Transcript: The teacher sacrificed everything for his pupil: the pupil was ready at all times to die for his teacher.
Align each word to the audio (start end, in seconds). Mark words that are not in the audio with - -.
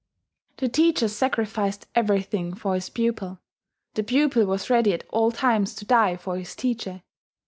The 0.57 0.67
teacher 0.67 1.07
sacrificed 1.07 1.85
everything 1.93 2.55
for 2.55 2.73
his 2.73 2.89
pupil: 2.89 3.37
the 3.93 4.01
pupil 4.01 4.47
was 4.47 4.67
ready 4.67 4.93
at 4.93 5.05
all 5.11 5.31
times 5.31 5.75
to 5.75 5.85
die 5.85 6.17
for 6.17 6.39
his 6.39 6.55
teacher. 6.55 7.03